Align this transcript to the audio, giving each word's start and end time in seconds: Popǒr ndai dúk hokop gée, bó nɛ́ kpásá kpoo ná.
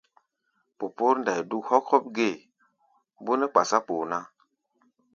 Popǒr 0.77 1.15
ndai 1.21 1.41
dúk 1.49 1.65
hokop 1.71 2.03
gée, 2.15 2.35
bó 3.23 3.31
nɛ́ 3.39 3.49
kpásá 3.51 3.77
kpoo 3.85 4.03
ná. 4.11 4.19